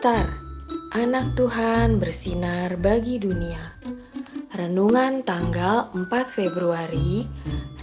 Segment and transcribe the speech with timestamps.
[0.00, 0.32] Star,
[0.96, 3.76] anak Tuhan bersinar bagi dunia.
[4.56, 7.28] Renungan tanggal 4 Februari,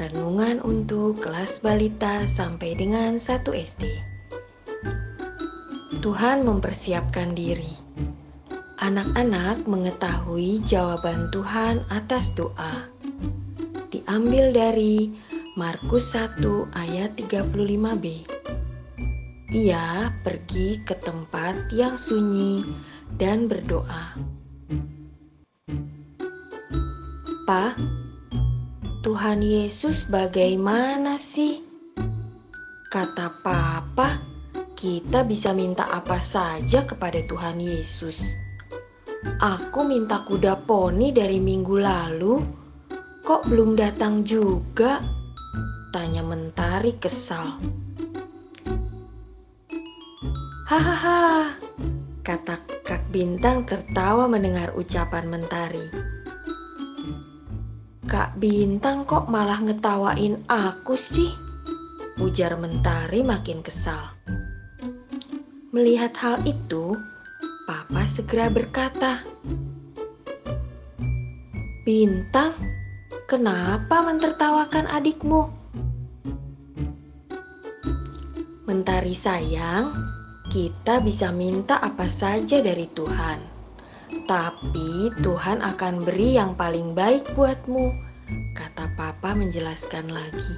[0.01, 3.85] renungan untuk kelas balita sampai dengan 1 SD.
[6.01, 7.77] Tuhan mempersiapkan diri.
[8.81, 12.89] Anak-anak mengetahui jawaban Tuhan atas doa.
[13.93, 15.13] Diambil dari
[15.53, 16.41] Markus 1
[16.73, 18.25] ayat 35b.
[19.47, 22.59] Ia pergi ke tempat yang sunyi
[23.15, 24.19] dan berdoa.
[27.47, 27.71] Pa,
[29.07, 31.63] Tuhan Yesus bagaimana sih?
[32.91, 34.19] Kata Papa,
[34.75, 38.19] kita bisa minta apa saja kepada Tuhan Yesus.
[39.39, 42.43] Aku minta kuda poni dari minggu lalu,
[43.23, 44.99] kok belum datang juga?
[45.95, 47.63] Tanya Mentari kesal.
[50.67, 51.55] Hahaha,
[52.27, 55.87] kata Kak Bintang tertawa mendengar ucapan Mentari.
[58.03, 61.31] Kak Bintang kok malah ngetawain aku sih?
[62.19, 64.11] Ujar Mentari makin kesal.
[65.71, 66.91] Melihat hal itu,
[67.63, 69.23] Papa segera berkata,
[71.87, 72.59] Bintang,
[73.23, 75.47] kenapa mentertawakan adikmu?
[78.67, 80.16] Mentari sayang,
[80.47, 83.39] kita bisa minta apa saja dari Tuhan,
[84.27, 87.91] tapi Tuhan akan beri yang paling baik buatmu,
[88.55, 90.51] kata Papa menjelaskan lagi.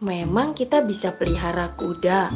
[0.00, 2.32] Memang kita bisa pelihara kuda.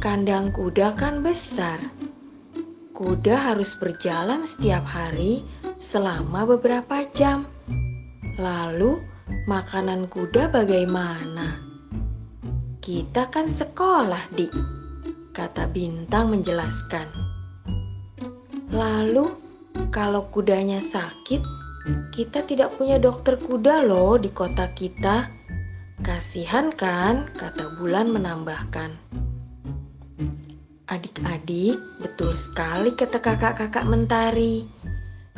[0.00, 1.76] Kandang kuda kan besar.
[2.96, 5.44] Kuda harus berjalan setiap hari
[5.84, 7.44] selama beberapa jam.
[8.40, 8.96] Lalu,
[9.44, 11.65] makanan kuda bagaimana?
[12.86, 14.54] Kita kan sekolah, Dik,
[15.34, 17.10] kata Bintang menjelaskan.
[18.70, 19.26] Lalu,
[19.90, 21.42] kalau kudanya sakit,
[22.14, 25.26] kita tidak punya dokter kuda loh di kota kita.
[25.98, 28.94] Kasihan kan, kata Bulan menambahkan.
[30.86, 34.62] Adik-adik, betul sekali kata kakak-kakak mentari.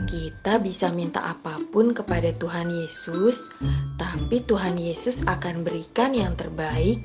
[0.07, 3.51] Kita bisa minta apa pun kepada Tuhan Yesus,
[3.99, 7.03] tapi Tuhan Yesus akan berikan yang terbaik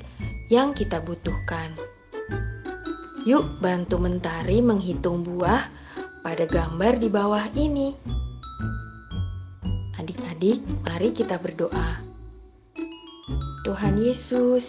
[0.54, 1.74] yang kita butuhkan.
[3.26, 5.72] Yuk bantu Mentari menghitung buah
[6.22, 7.98] pada gambar di bawah ini.
[9.98, 12.04] Adik-adik, mari kita berdoa.
[13.64, 14.68] Tuhan Yesus,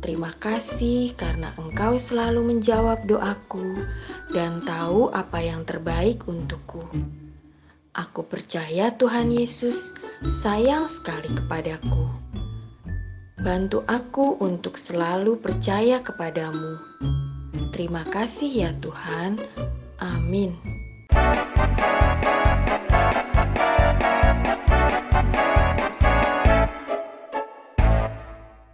[0.00, 3.84] terima kasih karena Engkau selalu menjawab doaku
[4.32, 6.88] dan tahu apa yang terbaik untukku.
[8.00, 9.92] Aku percaya Tuhan Yesus
[10.40, 12.08] sayang sekali kepadaku.
[13.44, 16.80] Bantu aku untuk selalu percaya kepadamu.
[17.76, 19.36] Terima kasih ya Tuhan.
[20.00, 20.79] Amin.